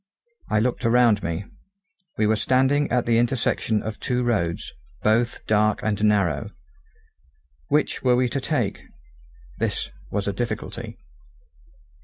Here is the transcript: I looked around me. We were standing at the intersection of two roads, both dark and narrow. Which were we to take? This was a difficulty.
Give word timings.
I 0.49 0.59
looked 0.59 0.83
around 0.83 1.21
me. 1.21 1.45
We 2.17 2.25
were 2.25 2.35
standing 2.35 2.89
at 2.91 3.05
the 3.05 3.19
intersection 3.19 3.83
of 3.83 3.99
two 3.99 4.23
roads, 4.23 4.71
both 5.03 5.45
dark 5.45 5.81
and 5.83 6.03
narrow. 6.03 6.49
Which 7.67 8.01
were 8.01 8.15
we 8.15 8.27
to 8.29 8.41
take? 8.41 8.81
This 9.59 9.91
was 10.09 10.27
a 10.27 10.33
difficulty. 10.33 10.97